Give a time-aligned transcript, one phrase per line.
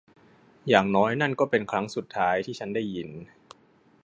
[0.69, 3.09] อย่างน้อยนั่นก็เป็นครั้งสุดท้ายที่ฉันได้ยิน